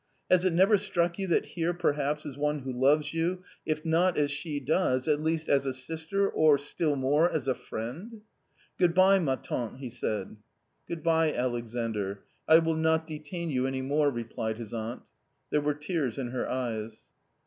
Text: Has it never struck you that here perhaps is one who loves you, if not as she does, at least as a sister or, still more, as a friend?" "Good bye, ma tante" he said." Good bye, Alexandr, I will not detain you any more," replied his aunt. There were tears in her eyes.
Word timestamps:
Has 0.31 0.43
it 0.45 0.53
never 0.53 0.79
struck 0.79 1.19
you 1.19 1.27
that 1.27 1.45
here 1.45 1.75
perhaps 1.75 2.25
is 2.25 2.35
one 2.35 2.61
who 2.61 2.71
loves 2.73 3.13
you, 3.13 3.43
if 3.67 3.85
not 3.85 4.17
as 4.17 4.31
she 4.31 4.59
does, 4.59 5.07
at 5.07 5.21
least 5.21 5.47
as 5.47 5.63
a 5.67 5.75
sister 5.75 6.27
or, 6.27 6.57
still 6.57 6.95
more, 6.95 7.29
as 7.29 7.47
a 7.47 7.53
friend?" 7.53 8.21
"Good 8.79 8.95
bye, 8.95 9.19
ma 9.19 9.35
tante" 9.35 9.77
he 9.79 9.91
said." 9.91 10.37
Good 10.87 11.03
bye, 11.03 11.31
Alexandr, 11.31 12.23
I 12.47 12.57
will 12.57 12.77
not 12.77 13.05
detain 13.05 13.51
you 13.51 13.67
any 13.67 13.83
more," 13.83 14.09
replied 14.09 14.57
his 14.57 14.73
aunt. 14.73 15.03
There 15.51 15.61
were 15.61 15.75
tears 15.75 16.17
in 16.17 16.29
her 16.29 16.49
eyes. 16.49 17.03